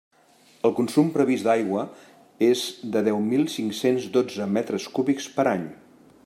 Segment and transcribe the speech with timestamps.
[0.67, 1.83] El consum previst d'aigua
[2.47, 2.63] és
[2.97, 5.69] de deu mil cinc-cents dotze metres cúbics per any.